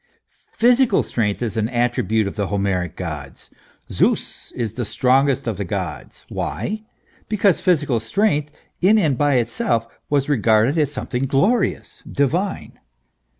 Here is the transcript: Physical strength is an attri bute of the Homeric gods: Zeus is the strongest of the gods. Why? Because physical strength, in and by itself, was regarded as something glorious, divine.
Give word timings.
Physical 0.53 1.03
strength 1.03 1.43
is 1.43 1.57
an 1.57 1.67
attri 1.67 2.07
bute 2.07 2.25
of 2.25 2.35
the 2.35 2.47
Homeric 2.47 2.95
gods: 2.95 3.53
Zeus 3.91 4.51
is 4.53 4.73
the 4.73 4.83
strongest 4.83 5.45
of 5.47 5.57
the 5.57 5.63
gods. 5.63 6.25
Why? 6.27 6.81
Because 7.29 7.61
physical 7.61 7.99
strength, 7.99 8.51
in 8.81 8.97
and 8.97 9.15
by 9.15 9.35
itself, 9.35 9.85
was 10.09 10.27
regarded 10.27 10.75
as 10.79 10.91
something 10.91 11.27
glorious, 11.27 12.01
divine. 12.11 12.79